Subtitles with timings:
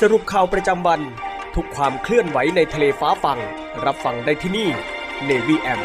[0.00, 1.00] สรุปข่าวประจำวัน
[1.54, 3.38] ทุกความเคลื่อนไหวในทะเลฟ้าฟัง
[3.84, 4.68] รับฟังได้ที่นี่
[5.28, 5.80] Navy M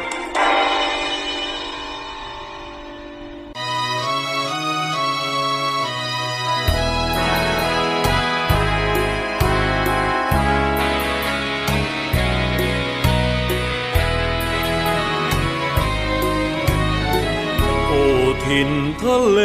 [17.87, 18.03] โอ้
[18.45, 18.71] ทิน
[19.01, 19.39] ทะเล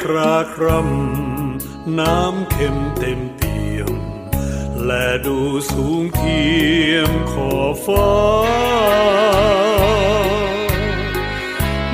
[0.00, 3.47] คราครำน้ำเค็มเต็มเปี่
[4.88, 5.38] และดู
[5.72, 6.44] สูงเที
[6.92, 8.12] ยมขอบฟ้า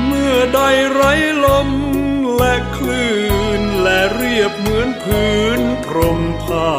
[0.05, 0.61] เมื่อใด
[0.93, 1.13] ไร้
[1.45, 1.71] ลม
[2.37, 3.15] และคลื่
[3.61, 6.73] นและเรียบเหมือนพื้นพรมผ้า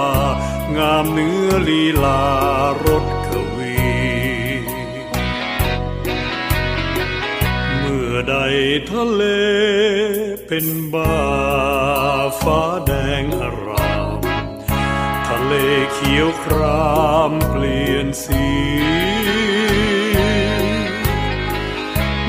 [0.77, 2.23] งามเนื้อลีลา
[2.85, 3.77] รถกวี
[7.79, 8.35] เมื่อใด
[8.91, 9.23] ทะเล
[10.47, 11.17] เป็นบ้า
[12.41, 13.64] ฟ้าแดงอาร
[15.97, 18.47] เขียวครามเปลี่ยนสี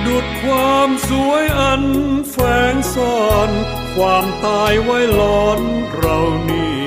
[0.06, 1.84] ดุดความสวยอัน
[2.30, 2.36] แฝ
[2.72, 3.50] งซ่อน
[3.96, 5.60] ความตายไว้หลอน
[5.94, 6.18] เรา
[6.48, 6.86] นี่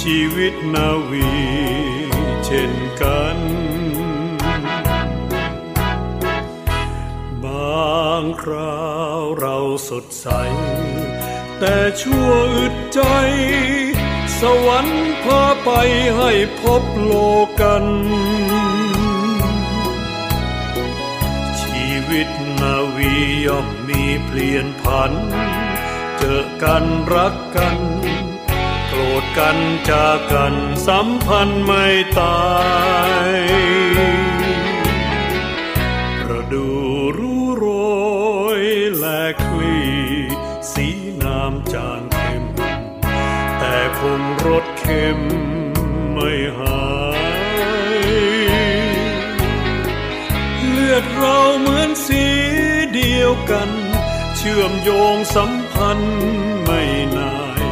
[0.00, 1.32] ชีวิตนาวี
[2.44, 3.38] เช่นกัน
[7.44, 8.86] บางครา
[9.18, 9.58] วเรา
[9.88, 10.28] สดใส
[11.58, 13.00] แต่ชั่วอึดใจ
[14.40, 15.46] สวรรค์พา
[16.16, 17.12] ให้พบโล
[17.60, 17.84] กัน
[21.60, 22.28] ชีวิต
[22.60, 23.14] นาวี
[23.46, 25.12] ย่อมมีเปลี่ยนผัน
[26.18, 26.84] เจอกัน
[27.14, 27.76] รักกัน
[28.88, 29.56] โกรธกัน
[29.90, 30.54] จากกัน
[30.86, 31.86] สัมพันธ์ไม่
[32.20, 32.42] ตา
[33.28, 33.30] ย
[36.20, 36.68] ประดู
[37.18, 37.66] รู้โร
[38.60, 38.62] ย
[38.98, 39.80] และคลี
[40.72, 40.86] สี
[41.22, 42.44] น้ำจางเข็ม
[43.58, 45.20] แต่คงรสเค็ม
[46.58, 46.82] หา
[47.98, 48.12] ย
[50.70, 52.24] เลือดเราเหมือนสี
[52.94, 53.70] เดียวกัน
[54.36, 56.22] เชื่อมโยงสัมพันธ์
[56.64, 56.82] ไม่
[57.16, 57.62] นาย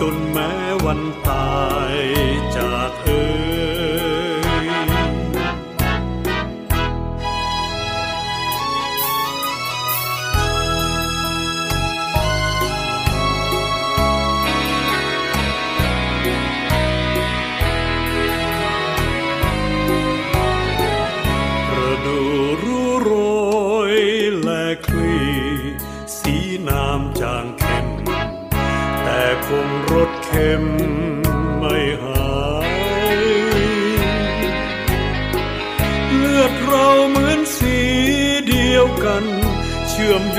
[0.00, 0.52] จนแม้
[0.84, 1.58] วันตา
[1.94, 1.96] ย
[2.56, 3.57] จากเอ่ย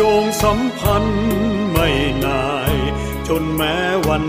[0.01, 1.21] โยงสัมพันธ์
[1.71, 1.89] ไม่
[2.25, 2.73] นาย
[3.27, 3.75] จนแม้
[4.07, 4.23] วัน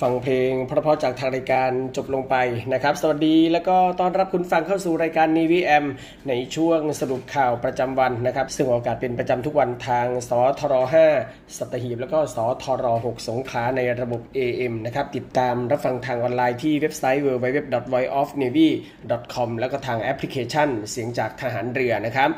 [0.00, 2.34] ฟังเพลงเพราะๆจากทางรายการจบลงไป
[2.72, 5.84] นะครับ สวัสดีแล้วก็ต้อนรับคุณฟังเข้าสู่รายการนีวีแอม
[6.28, 10.74] ในช่วงสรุปข่าวประจำวันนะครับ ซึ่งออกาศเป็นประจำทุกวันทางสทร
[11.16, 22.30] 5สัตหีบแล้วก็สทร6สงขลาในระบบ AM นะครับติดตามรับฟังทางออนไลน์ที่เว็บไซต์ www.voiceofnavy.com แล้วก็ทางแอปพลิเคชัน เสียงจากทหารเรือนะครับ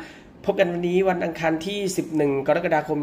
[0.50, 1.78] พบกันวันนี้วันอังคารที่
[2.14, 2.98] 11 กรกฎาคม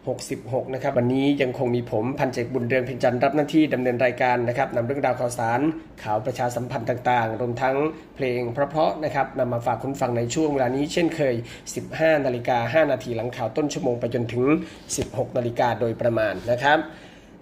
[0.00, 5.60] 2566 นะครับ วันนี้ยังคงมีผมพันเจกบุญเรืองเพ็ญจันทร์รับหน้าที่ดำเนินรายการนะครับนำเรื่องราวข่าวสาร
[6.02, 7.76] ข่าวประชาสัมพันธ์ต่างๆ รวมทั้ง
[8.16, 11.34] เพลงเพราะๆนะครับนำมาฝากคุณฟังในช่วงเวลานี้เช่นเคย
[11.80, 14.44] 15 นาฬิกา 5 นาทีหลังข่าวต้นชั่วโมงไปจนถึง
[14.90, 16.78] 16 นาฬิกาโดยประมาณนะครับ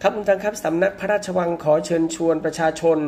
[0.03, 2.99] ครับคุณฟังครับสำนักพระราชวังขอเชิญชวนประชาชน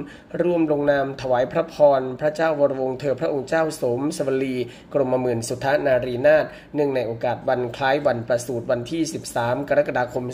[0.43, 4.57] ร่วมลงนามถวายพระพร พระเจ้าวรวงเธอพระองค์เจ้าสมสวลี
[4.93, 6.45] กรมหมื่นสุทธนารีนาถ
[6.75, 9.03] เนื่องในโอกาสวันคล้ายวันประสูติวันที่
[9.35, 10.25] 13 กรกฎาคม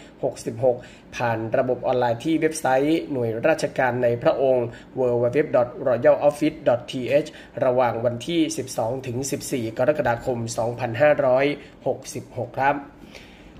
[0.00, 4.66] 2566 ผ่านระบบออนไลน์ที่เว็บไซต์หน่วยราชการในพระองค์
[4.98, 7.28] www.royaloffice.th
[7.64, 8.40] ระหว่างวันที่
[9.70, 10.38] 12-14 กรกฎาคม
[11.28, 12.76] 2566 ครับ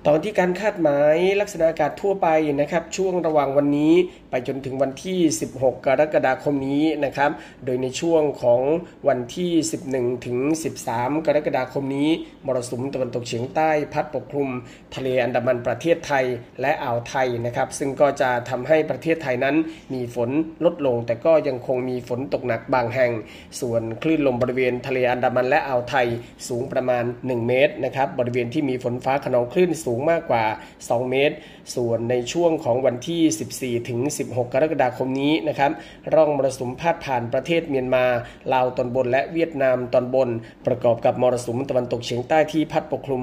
[0.09, 2.29] ตอนที่การคาดหมายลักษณะอากาศทั่วไป
[2.61, 3.95] นะครับ ช่วงระหว่างวันนี้
[4.31, 5.19] ไปจนถึงวันที่
[5.51, 7.31] 16 กรกฎาคมนี้นะครับ
[7.65, 8.61] โดยในช่วงของ
[9.09, 9.51] วันที่
[9.89, 10.39] 11 ถึง
[10.83, 12.11] 13 กรกฎาคมนี้
[12.47, 14.49] มรสุมตะวันตกเฉียงใต้พัดปกคลุม
[14.95, 16.25] ทะเลอันดามันประเทศไทย
[16.61, 19.57] และอ่าวไทยนะครับ ซึ่งก็จะทำให้ประเทศไทยนั้น
[19.95, 20.31] มีฝน
[20.65, 23.13] ลดลง แต่ก็ยังคงมีฝนตกหนักบางแห่ง
[23.61, 26.07] ส่วนคลื่นลมบริเวณทะเลอันดามันและอ่าวไทย
[26.49, 30.45] สูงประมาณ 1 เมตรนะครับบริเวณที่มีฝนฟ้าขนองคลื่นสูงมากกว่า
[30.79, 31.37] 2 เมตร
[31.75, 35.71] ส่วนในช่วงของวันที่ 14 ถึง 16 กรกฎาคมนี้นะครับ
[36.15, 38.05] ร่องมรสุมพาดผ่านประเทศเมียนมา
[38.53, 40.29] ลาวตอนบนและเวียดนามตอนบน
[40.67, 43.23] ประกอบกับมรสุมตะวันตกเฉียงใต้ที่พัดปกคลุม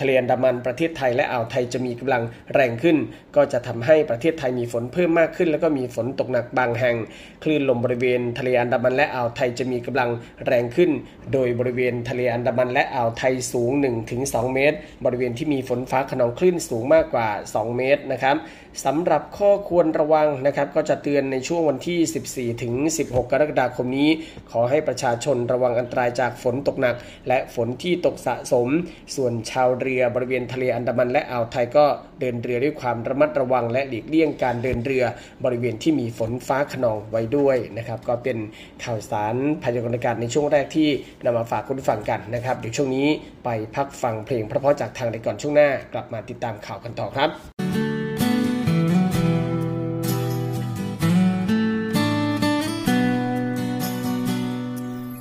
[0.00, 2.22] ทะเลอันดามันประเทศไทยและอ่าวไทยจะมีกำลัง
[2.54, 2.96] แรงขึ้น
[3.36, 6.96] ก็จะทำให้ประเทศไทยมีฝนเพิ่มมากขึ้น แล้วก็มีฝนตกหนักบางแห่ง
[7.44, 10.10] คลื่นลมบริเวณทะเลอันดามันและอ่าวไทยจะมีกำลัง
[10.46, 10.90] แรงขึ้น
[11.32, 13.72] โดยบริเวณทะเลอันดามันและอ่าวไทยสูง
[14.12, 18.36] 1-2 เมตร บริเวณที่มีฝนฟ้าขนองคลื่นสูงมากกว่า 2 เมตรนะครับ
[18.84, 24.10] สำหรับข้อควรระวังนะครับ ก็จะเตือนในช่วงวันที่ 14 ถึง 16 กรกฎาคมนี้
[24.50, 26.96] ขอให้ประชาชนระวังอันตรายจากฝนตกหนัก
[27.28, 28.68] และฝนที่ตกสะสม
[29.16, 31.84] ส่วนชาวเรือบริเวณทะเลอันดามันและอ่าวไทยก็
[32.20, 35.04] เดินเรือด้วยความระมัดระวัง และหลีกเลี่ยงการเดินเรือ
[35.44, 38.38] บริเวณที่มีฝนฟ้าขนองไว้ด้วยนะครับ ก็เป็น
[38.84, 40.88] ข่าวสารพยากรณ์อากาศในช่วงแรกที่
[41.24, 43.08] นำมาฝากคุณฟังกันนะครับเดี๋ยวช่วงนี้
[43.44, 47.69] ไปพักฟังเพลงเพราะๆจากทางในก่อนช่วงหน้ากลับมาติดตามข่าวกันต่อครับ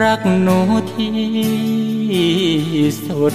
[0.00, 0.58] รักหนู
[0.92, 1.16] ที่
[3.06, 3.34] สุด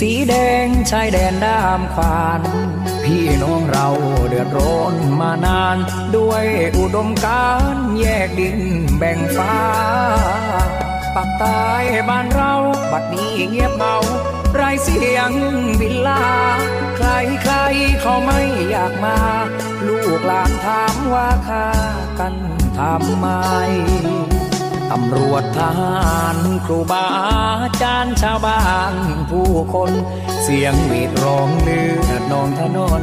[0.00, 2.40] สีแดงชายแดนด้ามขวาน
[3.04, 3.88] พี่น้องเรา
[4.28, 5.76] เดือดร้อนมานาน
[6.16, 6.44] ด้วย
[6.78, 8.58] อุดมการแยกดิน
[8.98, 9.56] แบ่งฟ้า
[11.14, 11.64] ปักใต้
[12.08, 12.54] บ้านเรา
[12.92, 13.96] บัดนี้เงียบเมา
[14.54, 15.30] ไรเสียง
[15.80, 16.24] บินลา
[16.96, 17.08] ใคร
[17.42, 17.54] ใคร
[18.00, 18.40] เขาไม่
[18.70, 19.18] อยากมา
[19.86, 21.66] ลูกหลานถามว่าค่า
[22.18, 22.34] กัน
[22.78, 23.26] ทำไม
[24.90, 27.04] ตำรวจทหารครูบา
[27.62, 28.94] อาจารย์ชาวบ้าน
[29.30, 29.90] ผู้คน
[30.42, 33.02] เสียงหวีดร้องเลือดนองถนน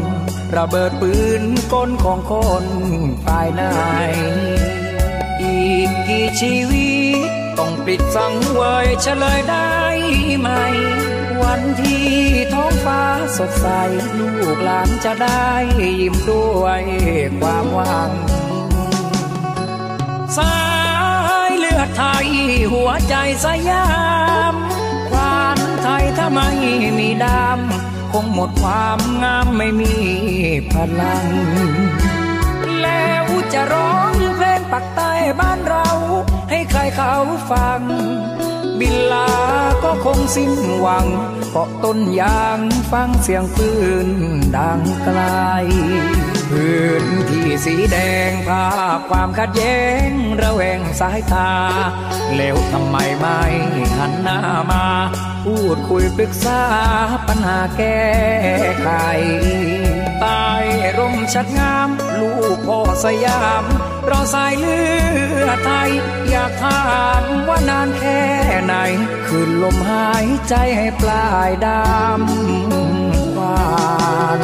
[0.56, 2.66] ระเบิดปืนก้นของคน
[3.26, 3.64] ภายใน
[5.42, 6.92] อีกกี่ชีวิ
[7.28, 9.72] ตต้องปิดสังเวยเฉลยได้
[10.40, 10.50] ไหม
[11.44, 12.08] วันที่
[12.54, 13.04] ท้องฟ้า
[13.38, 13.68] สดใส
[14.20, 15.48] ลูกหลานจะได้
[15.80, 16.82] ยิ้มด้วย
[17.40, 18.12] ความหวัง
[20.38, 20.77] สา
[21.82, 22.28] อไทย
[22.74, 23.16] หัวใจ
[23.46, 23.88] สยา
[24.54, 24.56] ม
[25.10, 26.50] ควานไทยถ้าไม่
[26.98, 29.94] มีดำคงหมดความงามไม่มี
[30.72, 31.26] พลัง
[32.82, 35.88] แล้วจะร้องเพลงปักใต้บ้านเรา
[36.50, 37.14] ให้ใครเขา
[37.52, 37.82] ฟัง
[38.80, 39.30] บินลา
[39.84, 42.60] ก็คงสิ้นหวังาะต้นยาง
[42.92, 43.72] ฟังเสียงปื
[44.08, 44.10] น
[44.58, 45.20] ดังไกล
[46.50, 47.98] พื้นที่สีแด
[48.30, 50.10] งภาพความขัดแย้ง
[50.42, 51.52] ระแวงสายตา
[52.36, 53.42] แล้วทำไมไม่
[53.98, 54.40] หันหน้า
[54.72, 54.86] มา
[55.46, 56.62] พูดคุยปรึกษา
[57.28, 58.04] ปัญหาแก้
[58.82, 58.90] ไข
[61.34, 63.64] ชัดงาม ลูกพ่อสยาม
[64.10, 64.80] รอสายเลื
[65.46, 65.92] อดไทย
[66.30, 66.82] อยากถา
[67.22, 68.22] มว่านานแค่
[68.64, 68.74] ไหน
[69.28, 73.60] คืนลมหายใจให้ปลายดำวา
[74.40, 74.42] น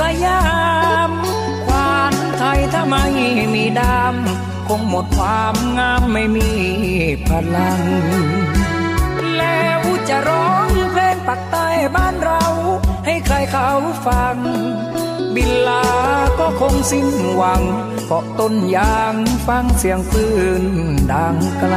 [0.00, 0.42] สยา
[1.10, 1.12] ม
[1.66, 3.04] ควานไทยถ้าไม่
[3.54, 6.50] มีดำคงหมดความงามไม่มี
[7.26, 7.82] พลัง
[9.38, 12.44] แล้วจะร้องเพลงปักใต้บ้านเรา
[13.06, 13.70] ให้ใครเขา
[14.06, 14.36] ฟัง
[15.34, 15.86] บินลา
[16.38, 17.62] ก็คงสิ้นหวัง
[18.06, 19.14] เกาะต้นยาง
[19.46, 20.26] ฟังเสียงปื
[20.62, 20.64] น
[21.12, 21.76] ดังไกล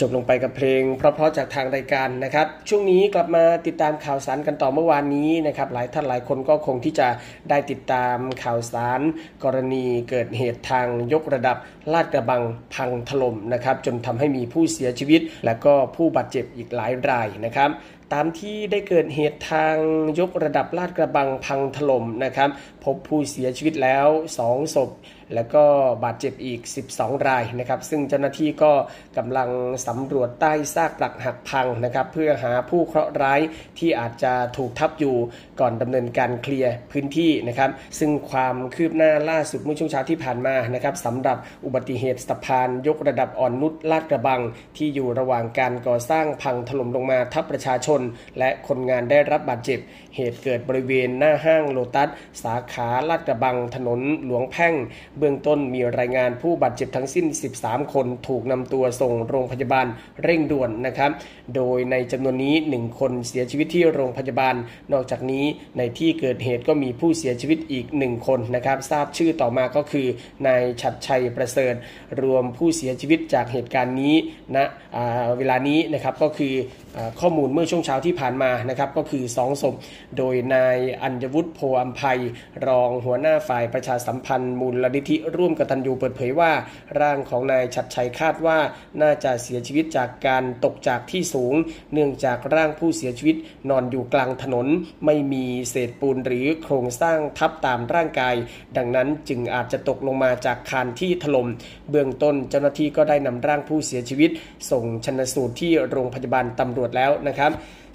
[0.00, 7.08] จบลงไปกับเพลงเพราะๆจากทางรายการนะครับ ช่วงนี้กลับมาติดตามข่าวสารกันต่อเมื่อวานนี้นะครับ หลายท่านหลายคนก็คงที่จะ
[7.50, 9.00] ได้ติดตามข่าวสาร
[9.44, 11.56] กรณีเกิดเหตุทางยกระดับ
[11.92, 12.42] ลาดกระบัง
[12.74, 17.70] พังถล่มนะครับ จนทำให้มีผู้เสียชีวิต และก็ผู้บาดเจ็บอีกหลายรายนะครับ
[18.12, 19.76] ตามที่ได้เกิดเหตุทาง
[20.20, 22.50] ยกระดับลาดกระบังพังถล่มนะครับ
[22.84, 24.06] พบผู้เสียชีวิตแล้ว
[24.40, 24.90] 2 ศพ
[25.34, 25.64] แล้วก็
[26.04, 26.60] บาดเจ็บอีก
[26.92, 28.72] 12 รายนะครับซึ่งเจ้าหน้าที่ก็
[29.18, 29.50] กำลัง
[29.86, 33.40] สำรวจใต้ซากปรักหักพังนะครับเพื่อหาผู้เคราะห์ร้าย
[33.78, 35.16] ที่อาจจะถูกทับอยู่
[35.60, 44.40] ก่อนดำเนินการเคลียร์พื้นที่นะครับซึ่งความคืบหน้าล่าสุดเมื่อช่วงเช้าที่ผ่านมานะครับสำหรับอุบัติเหตุสะพานยกระดับอ่อนนุชลาดกระบัง
[44.76, 48.00] ที่อยู่ระหว่างการก่อสร้างพังถล่มลงมาทับประชาชน
[48.38, 49.80] และคนงานได้รับบาดเจ็บ
[50.16, 52.08] เหตุเกิดบริเวณหน้าห้างโลตัส
[52.42, 54.74] สาขาลาดกระบังถนนหลวงแพ่ง
[55.18, 57.26] เบื้องต้นมีรายงานผู้บาดเจ็บทั้งสิ้น
[57.58, 59.86] 13 คนถูกนำตัวส่งโรงพยาบาล
[60.22, 61.10] เร่งด่วนนะครับ
[61.56, 64.54] โดยในจำนวนนี้ 1 คนเสียชีวิตที่โรงพยาบาล
[64.92, 65.44] นอกจากนี้
[65.78, 70.06] ในที่เกิดเหตุก็มีผู้เสียชีวิตอีก 1 คนนะครับ ทราบชื่อต่อมาก็คือ
[70.46, 71.74] นายชัดชัยประเสริฐ
[72.22, 74.14] รวมผู้เสียชีวิตจากเหตุการณ์นี้
[74.56, 74.64] ณนะ
[75.38, 76.54] เวลานี้นะครับก็คือ
[77.20, 79.74] ข้อมูลเมื่อช่วงเช้าที่ผ่านมานะครับก็คือ2ศพ
[80.18, 82.20] โดยนายอัญวุฒิโพอัมภัย
[82.66, 86.52] รองหัวหน้าฝ่ายประชาสัมพันธ์มูลนิธิร่วมกตัญญูเปิดเผยว่า
[87.00, 88.58] ร่างของนายชัดชัยคาดว่า
[89.02, 91.54] น่าจะเสียชีวิตจากการตกจากที่สูง
[91.92, 93.36] เนื่องจากร่างผู้เสียชีวิต
[93.70, 94.66] นอนอยู่กลางถนน
[95.06, 98.34] ไม่มีเศษปูนหรือโครงสร้างทับตามร่างกาย
[98.76, 101.48] ดังนั้นจึงอาจจะตกลงมาจากคานที่ถลม่ม
[101.90, 104.30] เบื้องต้นเจ้าหน้าที่ก็ได้นำร่างผู้เสียชีวิต
[104.70, 107.52] ส่งชนสูตรที่โรงพยาบาลตำรวจแล้วนะครับ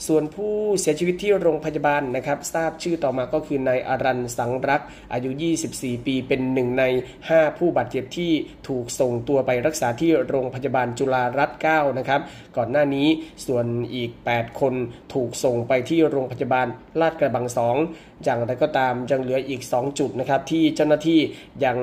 [0.08, 4.82] ส่วนผู้เสียชีวิตที่โรงพยาบาลนะครับ ทราบชื่อต่อมาก็คือนายอารันสังรัก
[5.14, 5.30] อายุ
[5.68, 6.84] 24 ปีเป็นหนึ่งใน
[7.22, 8.32] 5 ผู้บาดเจ็บที่
[8.68, 12.22] ถูกส่งตัวไปรักษาที่โรงพยาบาลจุฬารัตน์9นะครับ
[12.58, 13.08] ก่อนหน้านี้
[13.46, 14.74] ส่วนอีก 8 คน
[15.14, 16.68] ถูกส่งไปที่โรงพยาบาล
[17.00, 17.46] ลาดกระบัง
[17.86, 21.20] 2 อย่างไรก็ตามยังเหลืออีก 2 จุดนะครับ ที่เจ้าหน้าที่
[21.66, 21.78] ยัง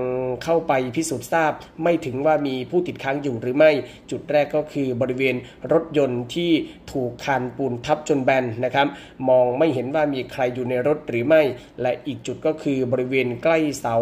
[0.44, 3.70] เข้าไปพิสูจน์ทราบ ไม่ถึงว่ามีผู้ติดค้างอยู่หรือไม่
[4.10, 5.36] จุดแรกก็คือบริเวณ
[5.72, 6.50] รถยนต์ที่
[6.92, 8.86] ถูกคานปูนทับจนแบนนะครับ
[9.28, 11.42] มองไม่เห็นว่ามีใครอยู่ในรถหรือไม่
[11.82, 13.96] และอีกจุดก็คือบริเวณใกล้เสา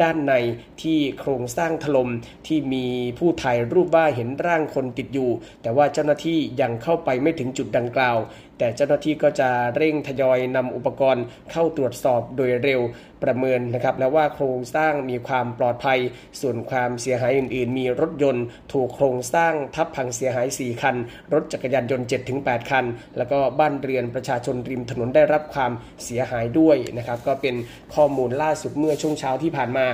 [0.00, 0.34] ด้านใน
[0.82, 2.08] ที่โครงสร้างถลม่ม
[2.46, 2.86] ที่มี
[3.18, 5.30] ผู้ถ่ายรูปว่าเห็นร่างคนติดอยู่
[5.62, 8.18] แต่ว่าเจ้าหน้าที่ยังเข้าไปไม่ถึงจุดดังกล่าว
[8.60, 12.80] แต่เจ้าหน้าที่ก็จะเร่งทยอยนำอุปกรณ์เข้าตรวจสอบโดยเร็ว
[13.22, 15.98] ประเมินนะครับแล้วว่าโครงสร้างมีความปลอดภัย
[16.40, 20.96] ส่วนความเสียหายอื่น ๆ มีรถยนต์ ถูกโครงสร้างทับพังเสียหาย 4 คัน
[21.32, 22.06] รถจักรยานยนต์
[22.38, 22.84] 7-8 คัน
[23.16, 25.72] แล้วก็บ้านเรือนประชาชนริมถนนได้รับความ
[26.04, 27.54] เสียหายด้วยนะครับก็เป็น
[27.94, 29.86] ข้อมูลล่าสุดเมื่อช่วงเช้าที่ผ่านมา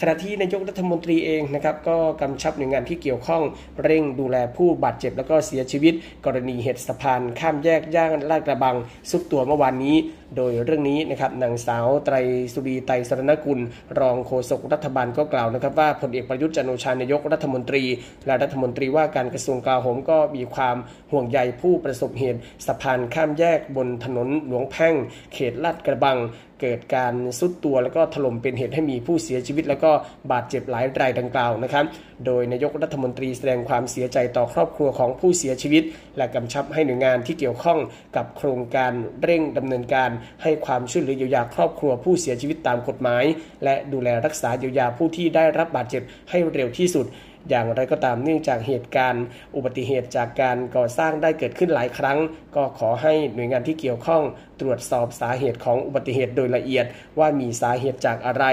[0.00, 3.42] ขณะที่นายกรัฐมนตรีเองนะครับก็กำชับหน่วยงานที่เกี่ยวข้อง
[3.84, 8.76] เร่งดูแลผู้บาดเจ็บ แล้วก็เสียชีวิต กรณีเหตุสะพานข้ามแยกย่างลาดกระบัง
[9.10, 9.96] สุดตัวเมื่อวานนี้
[10.36, 12.16] โดยเรื่องนี้นะครับนางสาวไตร
[12.54, 13.60] สุรีไตรสรณกุล
[14.00, 17.84] รองโฆษกรัฐบาลก็กล่าวนะครับว่าพลเอกประยุทธ์จันโอชานายกรัฐมนตรี
[18.26, 20.76] และรัฐมนตรีว่าการกระทรวงกลาโหมก็มีความ
[21.10, 24.94] ห่วงใยผู้ประสบเหตุสะพานข้ามแยกบนถนนหลวงแพ่ง
[25.32, 26.18] เขตลาดกระบัง
[26.60, 29.90] เกิดการซุดตัวแล้วก็ถล่มเป็นเหตุให้มีผู้เสียชีวิต แล้วก็
[30.32, 31.84] บาดเจ็บหลายรายดังกล่าวนะครับ
[32.26, 35.82] โดยนายกรัฐมนตรีแสดงความเสียใจต่อครอบครัวของผู้เสียชีวิต
[36.16, 37.78] และกำชับให้หน่วยงานที่เกี่ยวข้อง
[38.16, 40.10] กับโครงการเร่งดำเนินการ
[40.42, 43.24] ให้ความช่วยเหลือเยียวยาครอบครัวผู้เสียชีวิตตามกฎหมาย
[43.64, 47.06] และดูแลรักษาเยียวยาผู้ที่ได้รับบาดเจ็บให้เร็วที่สุด
[47.48, 49.24] อย่างไรก็ตามเนื่องจากเหตุการณ์
[49.56, 52.18] อุบัติเหตุจากการก่อสร้างได้เกิดขึ้นหลายครั้ง
[52.56, 54.22] ก็ขอให้หน่วยงานที่เกี่ยวข้อง
[54.60, 56.86] ตรวจสอบสาเหตุของอุบัติเหตุโดยละเอียด
[57.18, 58.44] ว่ามีสาเหตุจากอะไร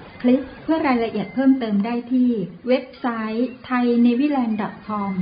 [0.21, 2.31] คลิกเพื่อรายละเอียดเพิ่มเติมได้ที่
[2.67, 5.13] เว็บไซต์ thainewiland.com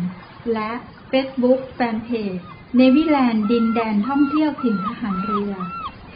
[0.53, 0.71] และ
[1.11, 2.43] Facebook Fanpage
[2.75, 5.53] เนวิแลนด์ดินแดนท่องเที่ยวถิ่นทหารเรือ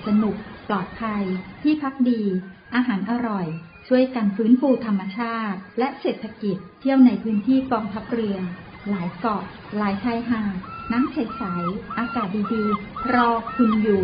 [0.06, 0.36] สนุก
[0.68, 1.24] ปลอดภัย
[1.64, 2.24] ที่พักดี
[2.76, 3.48] อาหารอร่อย
[3.88, 8.38] ช่วยกันฟื้นฟูธรรมชาติ และเศรษฐกิจ เที่ยวในพื้นที่กองทัพเรือ
[8.90, 9.44] หลายเกาะ
[9.78, 10.56] หลายชายหาด
[10.92, 14.04] น้ำใสๆ อากาศดีๆ รอคุณอยู่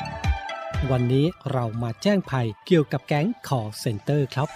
[0.89, 4.47] วันนี้เรามาแจ้งภัยเกี่ยวกับแก๊ง call center ครับ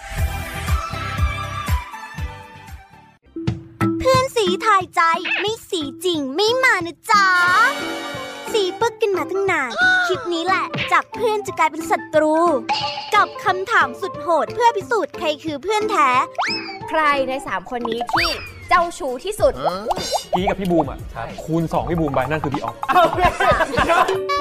[4.00, 5.02] เพื่อนสีทายใจ
[5.40, 7.26] ไม่สีจริงไม่มานะจ๊ะ
[8.52, 9.72] สีปึกกันมาตั้งนาน
[10.08, 12.36] คลิปนี้แหละ จากเพื่อนจะกลายเป็นศัตรู
[13.16, 16.10] กับคำถามสุดโหดเพื่อพิสูจน์ใครคือเพื่อนแท้
[16.90, 18.30] ใครในสามคนนี้ที่
[18.70, 19.54] เจ้าชู้ที่สุด
[20.34, 21.00] พี่กับพี่บูมอะ
[21.44, 22.76] คูณ 2 พี่บูมไปนั่นคือพี่ออฟ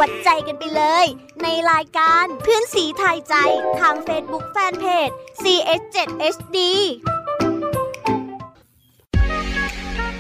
[0.01, 1.07] วัดใจกันไปเลย
[1.43, 3.35] ในรายการเพื่อนสีทายใจ
[3.81, 6.59] ทาง Facebook Fanpage CS7HD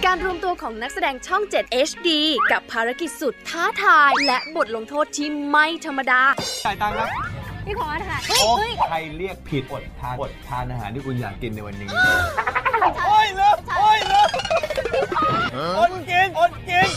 [0.04, 2.08] การรวมตัวของนักแสดงช่อง 7 HD
[2.52, 6.20] กับภารกิจสุดท้าทาย และบทลงโทษที่ไม่ธรรมดา
[6.64, 7.08] จ่ายตังค์นะ
[7.66, 8.50] พี่ขอทานโอ้
[8.88, 11.88] ใครเรียกผิดอดทานอดทานอาหารที่คุณอยากกินในวันนี้
[13.06, 14.28] โอ้ยเลิกโอ้ยเลิก
[15.78, 16.88] อดกินอดกิน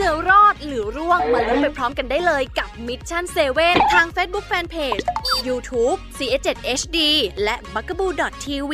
[0.00, 3.24] จะรอดหรือร่วงมาลุ้นไปพร้อมกันได้เลยกับ Mission
[3.58, 5.04] 7 ทาง Facebook Fanpage
[5.46, 6.98] YouTube CS7HD
[7.44, 8.72] และ b u g a b o o TV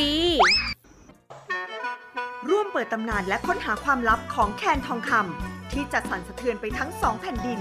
[2.50, 7.61] ร่วมเปิดตำนานและค้นหาความลับของแคนทองคำที่จะสั่นสะเทือนไปทั้งสองแผ่นดิน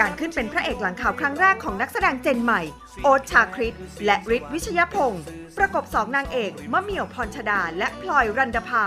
[0.00, 2.60] การขึ้นเป็นพระเอกหลังข่าวครั้งแรกของนักแสดงเจนใหม่
[3.02, 5.22] โอ๊ตชาคริต และฤทธิ์วิชยพงศ์
[5.58, 8.84] ประกบสองนางเอกมะเหมี่ยวพรชดา และพลอยรันดาภา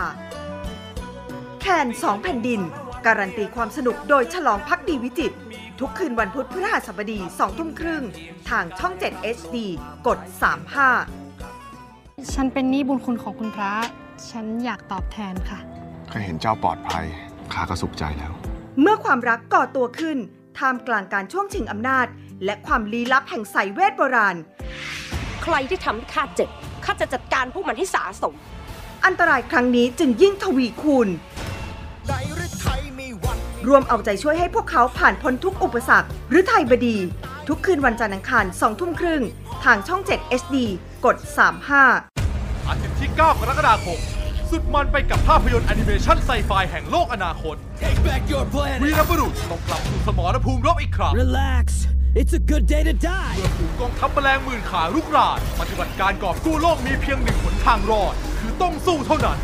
[1.62, 2.62] แคนสองแผ่นดิน
[3.06, 5.34] การันตีความสนุกโดยฉลองพักดีวิจิต
[5.80, 8.04] ทุกคืนวันพุธพฤหัสบดี2ทุ่มครึ่ง
[8.50, 9.58] ทางช่อง 7 HD
[10.08, 10.20] กด
[10.76, 11.25] 35
[12.34, 13.74] ฉันเป็นหนี้บุญคุณของคุณพระ
[14.30, 15.60] ฉันอยากตอบแทนค่ะ
[16.12, 17.06] ข้าเห็นเจ้าปลอดภัย
[17.54, 18.34] ข้าก็สุขใจแล้ว
[18.82, 20.18] เมื่อความรักก่อตัวขึ้น
[20.58, 22.08] ท่ามกลางการช่วงชิงอำนาจ
[22.46, 24.36] และความลี้ลับแห่งสายเวทโบราณ
[25.44, 26.50] ใครที่ทำให้ข้าเจ็บ
[26.86, 28.34] ข้าจะจัดการพวกมันให้สาสม
[29.06, 31.08] อันตรายครั้งนี้จึงยิ่งทวีคูณ
[33.68, 36.98] รวมเอาใจช่วยให้พวกเขาผ่านพ้นทุกอุปสรรค หรือไทยบดี
[37.48, 39.22] ทุกคืนวันจันทร์อังคาร2ทุ่มครึ่ง
[39.64, 40.56] ทางช่อง 7 HD
[41.06, 41.16] กด
[41.70, 42.15] 35
[43.16, 44.00] อาทิตย์ที่9กรกฎาคม
[44.52, 47.56] สุดมันไปกับภาพยนตร์แอนิเมชันไซไฟแห่งโลกอนาคต
[48.84, 51.66] วีรบุรุษต้องกลับสู่สมรภูมิรบอีกครั้ง Relax
[52.20, 59.40] It's a good day to die เมื่อฝูงกองทัพแมลงหมื่นขารุกรานปฏิบัติการกอบกู้โลกมีเพียงหนึ่งหนทางรอด คือต้องสู้เท่านั้น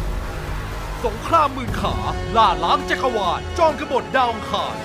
[1.06, 1.96] สงครามหมื่นขา
[2.38, 4.76] ล่าล้างจักรวาลจอมกบฏดาวอังคาร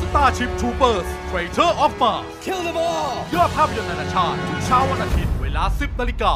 [0.00, 6.34] Starship Troopers Traitor of Mars Kill them all ยอดภาพยนตร์นานาชาติทุกเช้าวันอาทิตย์เวลา 10นาฬิกา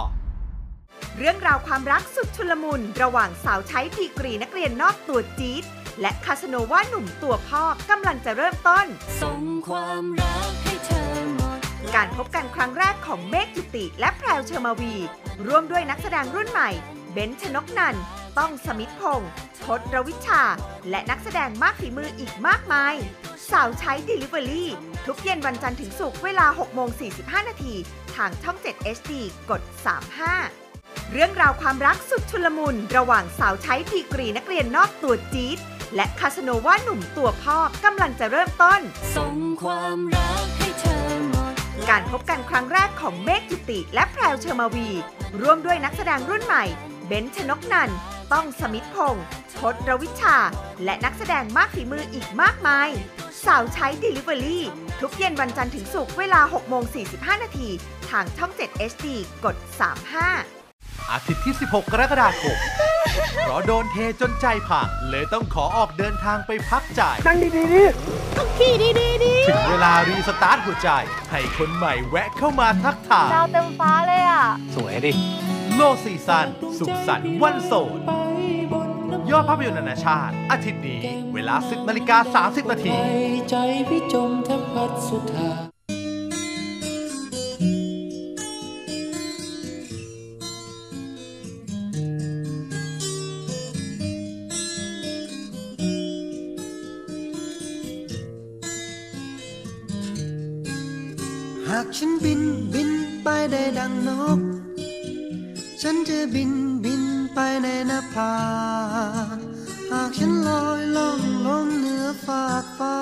[1.18, 5.64] เรื่องราวความรักสุดชุลมุน ระหว่างสาวใช้ดีกรีนักเรียนนอกตัวจี๊ด
[6.00, 8.87] และคาสโนว่าหนุ่มตัวพ่อกำลังจะเริ่มต้น
[9.22, 11.61] ส่งความรักให้เธอหมด
[11.94, 14.94] การพบกันครั้งแรกของเมฆจุติและแพรวเฌอมาวีร์
[15.46, 16.70] ร่วมด้วยนักแสดงรุ่นใหม่
[17.12, 18.02] เบนชนกนันท์
[18.38, 19.31] ต้องสมิธพงศ์
[19.64, 20.42] ทศรวิชา
[20.90, 22.94] และนักแสดงมากฝีมืออีกมากมาย
[23.50, 24.64] สาวใช้ Delivery
[25.07, 27.74] ทุกเย็นวันจันทร์ถึงศุกร์เวลา6โมง45 นาที
[28.16, 29.12] ทางช่อง 7 HD
[29.50, 30.67] กด 35
[31.12, 35.59] เรื่องราวความรักสุดชุลมุน ระหว่างสาวใช้ดีกรีนักเรียนนอกตัวจี๊ด
[35.94, 38.81] และคาสโนว่าหนุ่มตัวพ่อกำลังจะเริ่มต้น
[39.16, 41.55] ส่งความรักให้เธอหมด
[41.90, 44.88] การพบกันครั้งแรกของเมฆจุติและแพรวเชอร์มาวี
[45.40, 46.64] ร่วมด้วยนักแสดงรุ่นใหม่
[47.07, 47.98] เบนชนกนันท์
[48.33, 49.24] ต้องสมิธพงศ์
[49.59, 50.37] ทศรวิชา
[50.85, 52.88] และนักแสดงมากฝีมืออีกมากมาย
[53.44, 54.59] สาวใช้ Delivery
[55.01, 57.68] ทุกเย็นวันจันทร์ถึงศุกร์เวลา6โมง45 นาที
[58.11, 59.07] ทางช่อง 7 HD
[59.44, 59.57] กด
[60.11, 60.58] 35
[61.11, 62.57] อาทิตย์ที่ 16 กรกฎาคม
[63.44, 67.85] เพราะโดนเทจนใจพังเลยต้องขอออกเดินทางไปพักใจ นั่งดีๆดิ
[68.37, 70.90] ต้องขี่ดีๆดิถึงเวลารีสตาร์ทหัวใจ
[71.31, 75.12] ให้คนใหม่แวะเข้ามาทักทายดาวเต็มฟ้าเลยอะ สวยดิ
[75.77, 76.46] โลกซีซัน
[76.79, 77.98] สุขสันต์วันโสด
[79.31, 81.01] ยอดภาพยนตร์นานาชาติ อาทิตย์นี้
[81.35, 102.43] เวลา 10นาฬิกา 30 นาทีางหากฉันบิน
[102.75, 102.91] บิน
[103.23, 104.41] ไปได้ดังนก
[105.83, 106.53] ฉันจะบิน
[106.85, 107.03] บิน
[107.35, 108.35] ไปในนภา
[109.91, 112.97] หากฉันลอยล่องลงเหนือฟากฟ้า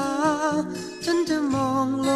[1.04, 2.10] ฉันจะมองล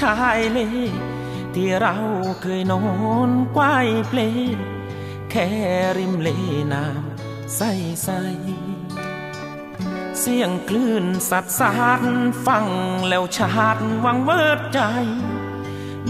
[0.00, 0.58] ชายเล
[1.54, 1.96] ที่เรา
[2.42, 2.82] เคยนอ
[3.28, 4.20] นกวายเปล
[5.30, 5.48] แค่
[5.98, 6.28] ริมเล
[6.72, 7.60] น้ำใส
[8.04, 8.08] ใส
[10.20, 12.02] เสียงคลื่นสัดสาด
[12.46, 12.66] ฟัง
[13.08, 14.80] แล้วชาดวังเวิดใจ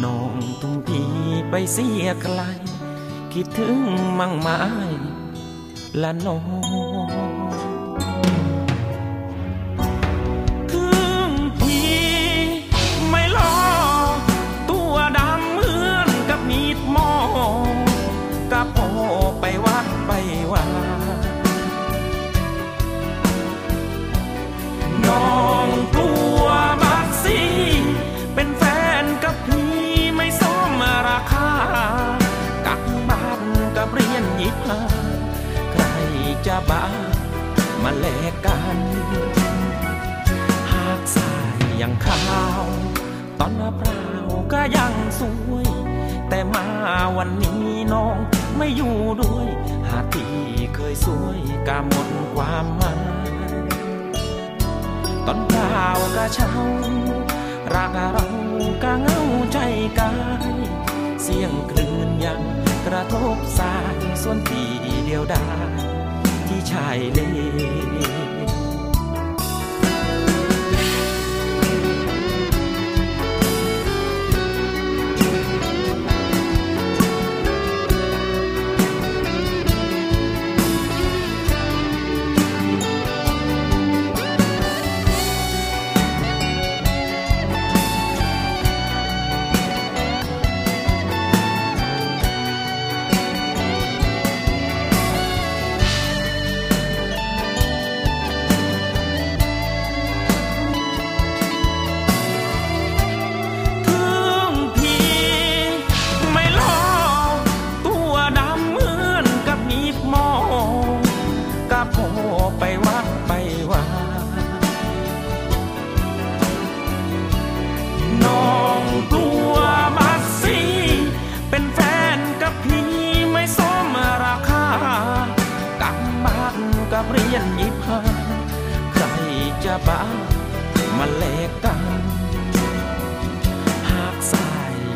[0.04, 1.02] น้องทุ่งพี
[1.50, 2.40] ไปเสียไกล
[3.32, 3.78] คิดถึง
[4.18, 4.60] มั่งไม้
[6.02, 6.67] ละน้อง
[37.90, 38.78] มาแลกกัน
[40.72, 42.22] หากสายยังขา
[42.62, 42.64] ว
[43.38, 45.68] ตอนมะพร้าวก็ยังสวย
[46.28, 46.66] แต่มา
[47.16, 48.16] วันนี้น้อง
[48.56, 49.46] ไม่อยู่ด้วย
[49.88, 50.34] หากที่
[50.74, 53.00] เคยสวยก็หมดความหมาย
[55.26, 55.86] ตอนเปล่า
[56.16, 56.52] ก็เช่า
[57.74, 58.26] รักเรา
[58.82, 59.20] ก็เงา
[59.52, 59.58] ใจ
[59.98, 60.12] กา
[60.52, 60.56] ย
[61.22, 62.40] เสียงคลื่นยัง
[62.86, 64.70] กระทบสายส่วนที่
[65.04, 65.46] เดียวดา
[65.84, 65.87] ย
[66.70, 67.20] ชายเล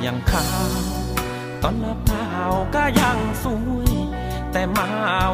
[0.07, 0.71] ยังขาว
[1.63, 2.27] ตอนมะพร้า
[2.75, 3.91] ก็ยังสวย
[4.53, 4.89] แต่มา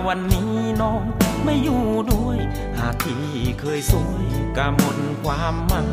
[0.07, 1.03] วันนี้น้อง
[1.45, 2.39] ไม่อยู่ด้วย
[2.79, 3.25] หากที่
[3.61, 4.25] เคยสวย
[4.57, 5.89] ก็หมดความหมาย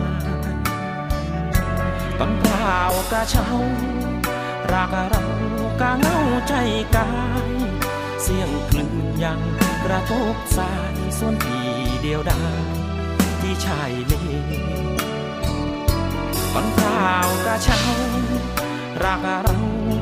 [2.19, 2.77] ตอนเปล่า
[3.11, 3.49] ก็เช่า
[4.73, 5.23] รักเรา
[5.81, 6.53] ก็เหงาใจ
[6.95, 7.09] กา
[7.49, 7.51] ย
[8.21, 9.41] เสียงคลื่นยัง
[9.85, 11.67] กระทบสายส่วนที่
[12.01, 12.63] เดียวดาย
[13.41, 14.13] ที่ชายเล
[16.53, 17.13] ตอนเปล่า
[17.45, 17.81] ก็เช่า
[19.03, 19.57] รักเรา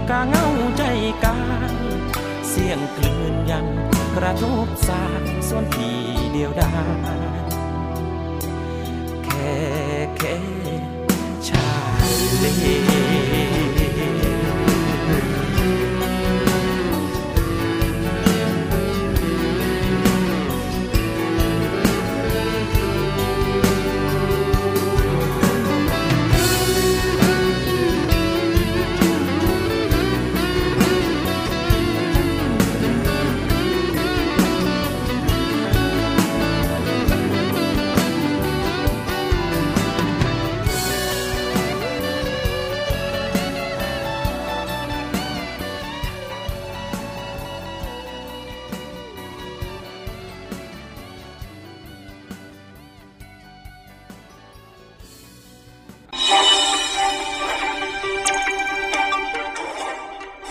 [0.09, 0.45] กะเหงา
[0.77, 0.83] ใจ
[1.23, 1.39] กา
[1.71, 1.73] ย
[2.49, 3.67] เสียงคลื่นยัน
[4.15, 5.99] กระทบสายส่วนที่
[6.31, 6.73] เดียวดา
[7.15, 7.19] ย
[9.23, 9.53] แค่
[10.17, 10.37] แค่
[11.49, 11.69] ชา
[12.05, 12.07] ย
[12.39, 12.45] เล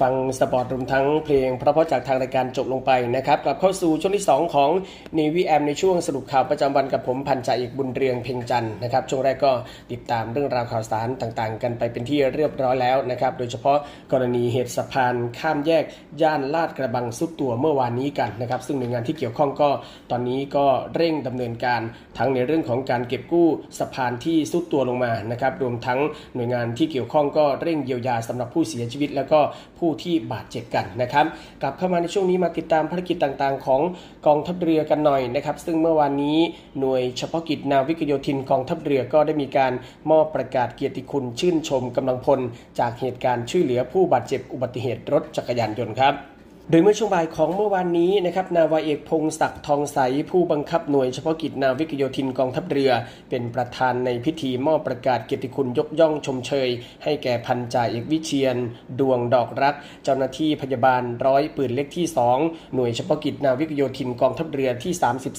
[0.00, 4.70] ฟังสปอร์ตรวมทั้งเพลงเพราะๆจากทางรายการจบลงไปนะครับกลับเข้าสู่ช่วงที่ 2 ของ
[5.18, 9.52] Navy M ในช่วงสรุปข่าวประจำวันกับผมพันจ่าเอกบุญเรืองเพ่งจันทร์นะครับช่วงแรกก็
[9.92, 13.78] ติดตามเรื่องราวข่าวสารต่างๆ กันไปเป็นที่เรียบร้อยแล้วนะครับโดยเฉพาะ
[14.12, 15.84] กรณีเหตุสะพานข้ามแยก
[16.22, 19.70] ย่านลาดกระบังสุดตัวเมื่อวานนี้กันนะครับซึ่งหน่วยงานที่เกี่ยวข้องก็
[20.10, 21.80] ตอนนี้ก็เร่งดำเนินการ
[22.18, 26.00] ทั้งในเรื่องของการเก็บกู้สะพานที่สุดตัวลงมานะครับรวมทั้ง
[26.34, 29.40] หน่วยงานที่เกี่ยวข้องก็เร่งเยียวยาสำหรับผู้เสียชีวิต แล้วก็
[29.78, 31.26] ผู้ผู้ที่บาดเจ็บกันนะครับ
[31.62, 33.80] กลับเข้ามาในช่วงนี้มาติดตามภารกิจต่างๆ ของ
[34.26, 36.38] กองทัพเรือกันหน่อยนะครับ ซึ่งเมื่อวานนี้
[36.80, 39.72] หน่วยเฉพาะกิจนาวิกโยธินกองทัพเรือก็ได้มีการ
[40.10, 42.40] มอบประกาศเกียรติคุณชื่นชมกำลังพล
[42.78, 46.37] จากเหตุการณ์ช่วยเหลือผู้บาดเจ็บอุบัติเหตุรถจักรยานยนต์ครับ
[46.70, 49.98] โดยเมื่อช่วงบ่ายของเมื่อวานนี้นะครับนาวาเอกพงศักดิ์ทองใส
[50.30, 52.90] ผู้บังคับหน่วยเฉพาะกิจนาวิกโยธินกองทัพเรือ
[53.30, 56.68] เป็นประธานในพิธีมอบประกาศเกียรติคุณยกย่องชมเชย
[57.04, 58.56] ให้แก่พันจ่าเอกวิเชียน
[59.00, 62.06] ดวงดอกรัก เจ้าหน้าที่พยาบาลร้อยปืนเล็กที่
[62.40, 64.92] 2 หน่วยเฉพาะกิจนาวิกโยธินกองทัพเรือที่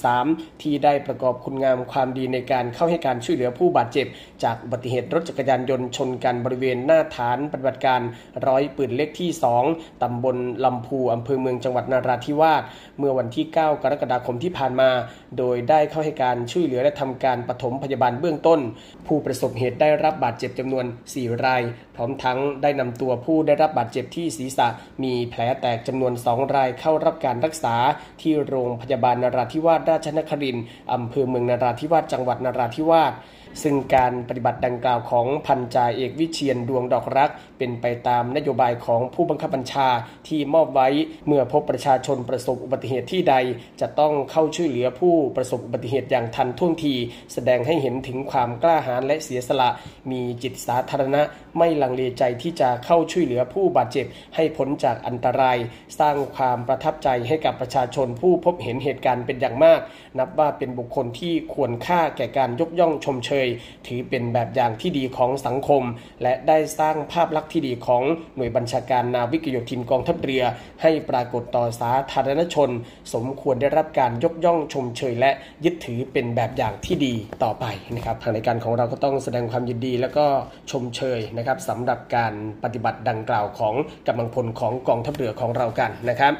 [0.08, 4.06] 33 ที่ได้ประกอบคุณงามความดีในการเข้าให้การช่วยเหลือผู้บาดเจ็บ
[4.44, 8.00] จากอุบัติเหตุรถจักรยานยนต์ชนกันบริเวณหน้าฐานปฏิบัติการ
[8.46, 9.30] ร้อยปืนเล็กที่
[9.66, 12.62] 2 ตำบลลำพูอำเภอเมืองจังหวัดนาราธิวาส
[12.98, 14.90] เมื่อวันที่ 9 กรกฎาคมที่ผ่านมา
[15.38, 18.60] โดยได้เข้าให้การช่วยเหลือและทำการปฐมพยาบาลเบื้องต้น
[19.06, 21.62] ผู้ประสบเหตุได้รับบาดเจ็บจำนวน 4 ราย
[21.96, 24.66] พร้อมทั้งได้นำตัวผู้ได้รับบาดเจ็บที่ศีรษะ
[25.02, 27.74] มีแผลแตกจำนวน 2 รายเข้ารับการรักษา
[28.20, 33.14] ที่โรงพยาบาลนาราธิวาสราชนครินทร์อำเภอเมืองนาราธิวาสจังหวัดนาราธิวาส
[33.62, 37.30] ซึ่งการปฏิบัติดังกล่าวของพันจ่าเอกวิเชียนดวงดอกรัก
[37.60, 39.88] เป็นไปตามนโยบายของผู้บังคับบัญชา
[40.28, 40.88] ที่มอบไว้
[41.26, 43.34] เมื่อพบประชาชนประสบอุบัติเหตุที่ใด
[43.80, 46.94] จะต้องเข้าช่วยเหลือผู้ประสบอุบัติเหตุอย่างทันท่วงที
[47.32, 49.70] แสดงให้เห็นถึงความกล้าหาญและเสียสละ
[50.10, 51.22] มีจิตสาธารณะ
[51.58, 55.58] ไม่ลังเลใจที่จะเข้าช่วยเหลือผู้บาดเจ็บให้พ้นจากอันตราย
[55.98, 59.80] สร้างความประทับใจให้กับประชาชนผู้พบเห็นเหตุการณ์เป็นอย่างมาก
[60.18, 63.48] นับว่าเป็นบุคคลที่ควรค่าแก่การยกย่องชมเชย
[63.86, 65.82] ถือเป็นแบบอย่างที่ดีของสังคม
[66.22, 68.02] และได้สร้างภาพลักษณ์ที่ดีของ
[68.36, 70.44] หน่วยบัญชาการนาวิกโยธินกองทัพเรือ
[70.82, 72.70] ให้ปรากฏต่อสาธารณชน
[73.14, 75.30] สมควรได้รับการยกย่องชมเชย และ
[75.64, 77.64] ยึดถือเป็นแบบอย่างที่ดีต่อไป
[77.96, 80.26] นะครับทางรายการของเราก็ต้องแสดงความยินดี แล้วก็
[80.70, 82.34] ชมเชยนะครับสำหรับการ
[82.64, 83.74] ปฏิบัติดังกล่าวของ
[84.08, 86.34] กำลังพลของกองทัพเรือของเรากันนะครับ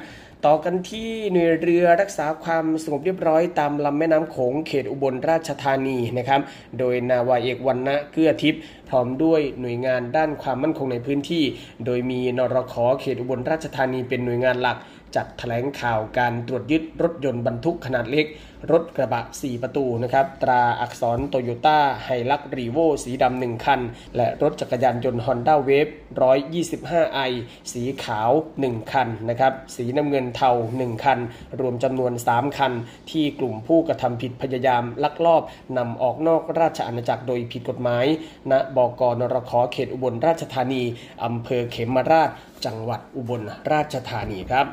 [0.47, 6.41] ต่อกันที่หน่วยเรือรักษาความสงบเรียบร้อยตามลำแม่น้ำโขงเขตอุบลราชธานีนะครับ
[6.79, 11.45] โดยนาวาเอกวันนะเกื้อทิพย์พร้อมด้วยหน่วยงานด้านความมั่นคงในพื้นที่
[11.85, 14.77] โดยมีนรขเขตอุบลราชธานีเป็นหน่วยงานหลัก
[15.17, 18.27] จัดแถลงข่าวการตรวจยึดรถยนต์บรรทุกขนาดเล็ก
[18.73, 23.81] รถกระบะ 4 ประตูนะครับ ตราอักษรโตโยต้าไฮลักรีโวสีดำหนึ่งคัน
[24.17, 27.31] และรถจักรยานยนต์ Honda Wave 125i
[27.73, 28.31] สีขาว
[28.63, 31.19] 1 คันนะครับ สีน้ำเงินเทา 1 คัน
[31.61, 32.73] รวมจำนวน 3 คัน
[33.11, 35.43] ที่กลุ่มผู้กระทำผิดพยายามลักลอบ
[35.79, 38.07] นำออกนอกราชอาณาจักรโดยผิดกฎหมาย
[38.51, 40.83] ณบกนรขเขตอุบลราชธานี
[41.25, 42.31] อำเภอเขมราช
[42.65, 43.43] จังหวัดอุบล
[43.73, 44.69] ราชธานีครับ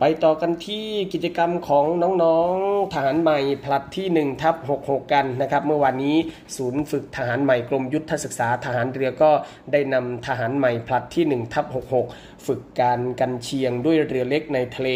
[0.00, 1.84] ไปต่อกันที่กิจกรรมของ
[2.22, 6.16] น้องๆทหารใหม่ผลัดที่1ทับ66 กันนะครับ เมื่อวานนี้
[6.56, 9.30] ศูนย์ฝึกทหารใหม่กรมยุทธศึกษาทหารเรือก็
[9.72, 11.66] ได้นำทหารใหม่ผลัดที่1ทับ
[12.04, 14.88] 66 ฝึกการกันเชียงด้วยเรือเล็กในทะเล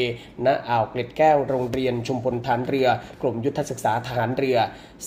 [0.46, 2.88] ณ อ่าวเกล็ดแก้วโรงเรียนชุมพลฐานเรือ
[3.22, 4.59] กรมยุทธศึกษาทหารเรือ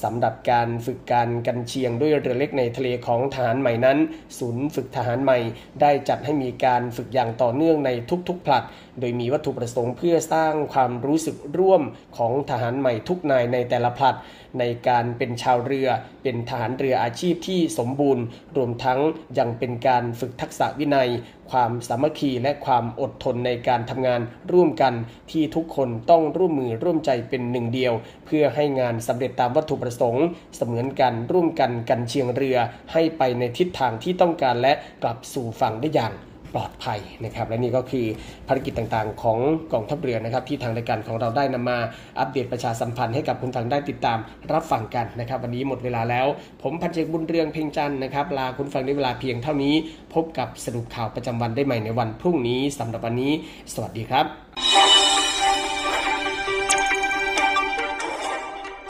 [0.03, 3.97] สำหรับการฝึกการกันเชียงด้วยเรือเล็กในทะเลของทหารใหม่นั้น
[4.39, 5.37] ศูนย์ฝึกทหารใหม่
[5.81, 7.89] ได้จัดให้มีการฝึกอย่างต่อเนื่องใน
[8.29, 8.63] ทุกๆผลัด
[8.99, 11.81] โดยมีวัตถุประสงค์เพื่อสร้างความรู้สึกร่วม
[12.17, 14.15] ของทหารใหม่ทุกนายในแต่ละผลัด
[14.59, 15.87] ในการเป็นชาวเรือ
[16.23, 18.23] เป็นทหารเรืออาชีพที่สมบูรณ์
[18.57, 18.99] รวมทั้ง
[19.37, 21.09] ยังเป็นการฝึกทักษะวินัย
[21.51, 24.21] ความสามัคคีและความอดทนในการทำงาน
[24.53, 24.93] ร่วมกัน
[25.31, 27.93] ที่ทุกคนต้องร่วมมือร่วมใจเป็นหนึ่งเดียว
[28.25, 30.25] เพื่อให้งานสำเร็จตามวัตถุประสงค์
[30.55, 32.57] เสมือนกันร่วมกันกันเชียงเรือ
[32.91, 34.73] ให้ไปในทิศทางที่ต้องการและ
[35.03, 36.13] กลับสู่ฝั่งได้อย่าง
[36.53, 38.05] ปลอดภัยนะครับ และนี่ก็คือ
[38.47, 39.39] ภารกิจต่างๆ ของ
[39.73, 41.77] กองทัพเรือนะครับที่ทางรายการของเราได้นำมา
[42.19, 44.17] อัปเดตประชาสัมพันธ์ให้กับคุณฟังได้ติดตาม
[44.53, 46.27] รับฟังกันนะครับ วันนี้หมดเวลาแล้ว
[46.61, 49.73] ผมพันเจกบุญเรืองเพ่งจันนะครับลาคุณฟังในเวลาเพียงเท่านี้
[50.13, 53.31] พบกับสรุปข่าวประจำวันได้ใหม่ในวันพรุ่งนี้สำหรับวันนี้
[53.73, 54.25] สวัสดีครับ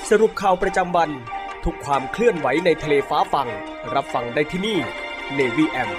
[0.10, 1.10] สรุปข่าวประจำวัน
[1.66, 3.48] ทุกความเคลื่อนไหวในทะเลฟ้าฟัง
[3.96, 4.78] รับฟังได้ที่นี่
[5.38, 5.92] Navy M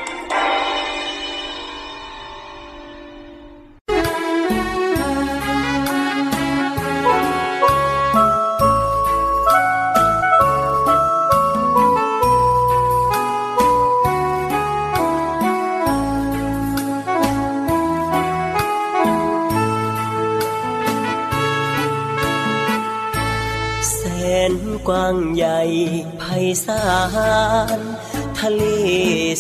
[28.49, 28.63] ะเล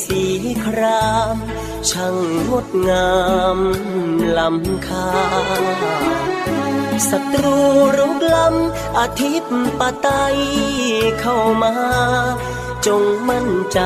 [0.06, 0.22] สี
[0.64, 1.36] คราม
[1.90, 2.16] ช่าง
[2.48, 3.12] งดงา
[3.56, 3.58] ม
[4.36, 5.10] ล้ำค่า
[7.10, 7.58] ศัตรู
[7.96, 10.08] รุกล้ำอาทิตย์ปะไต
[11.20, 11.74] เข้ามา
[12.86, 13.80] จงมั่นใจ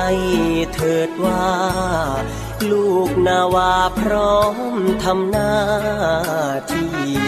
[0.74, 1.48] เถิดว่า
[2.70, 4.38] ลูกนาวาพร้อ
[4.74, 5.52] มทำหน้า
[6.72, 7.27] ที่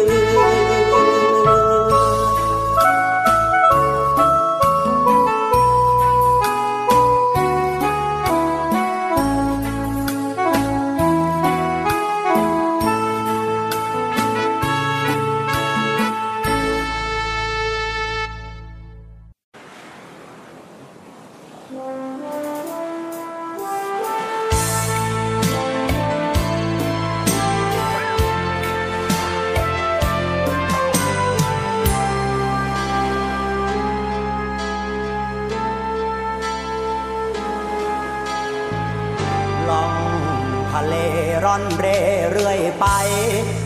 [42.81, 43.60] ไป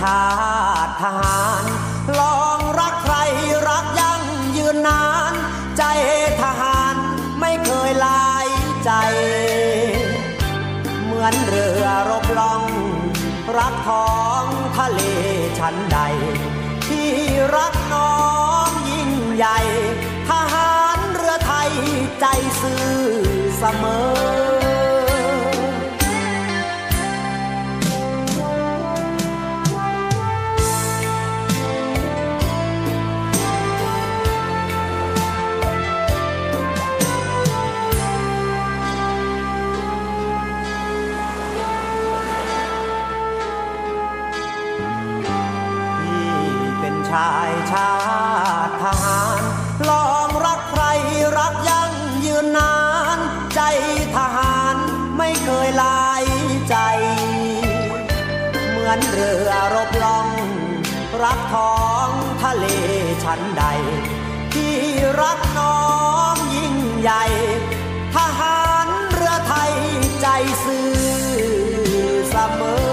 [0.00, 0.22] ชา
[0.86, 1.64] ติทหาร
[2.18, 3.16] ลองรักใคร
[3.68, 4.22] รักยั่ง
[4.56, 5.34] ยืนนาน
[5.78, 5.82] ใจ
[6.42, 6.94] ทหาร
[7.40, 8.46] ไม่เคยลาย
[8.84, 8.90] ใจ
[11.02, 12.64] เหมือนเรือรบล่อง
[13.58, 14.12] รักท้อ
[14.42, 14.44] ง
[14.78, 15.00] ทะเล
[15.58, 15.98] ชั้นใด
[16.88, 17.10] ที่
[17.56, 18.16] รักน้อ
[18.68, 19.58] งยิ่งใหญ่
[20.30, 21.70] ทหารเรือไทย
[22.20, 22.26] ใจ
[22.60, 22.92] ซื่อ
[23.58, 23.84] เสม
[24.18, 24.21] อ
[55.44, 56.24] เคยลาย
[56.68, 56.76] ใจ
[58.70, 60.28] เหมือนเรือรบล่อง
[61.22, 62.08] รักท้อง
[62.42, 62.64] ทะเล
[63.24, 63.64] ชั้นใด
[64.54, 64.74] ที่
[65.20, 65.80] รักน้อ
[66.34, 67.24] งยิ่งใหญ่
[68.14, 69.72] ทหารเรือไทย
[70.20, 70.26] ใจ
[70.64, 70.92] ซื่อ
[72.30, 72.91] เสมอ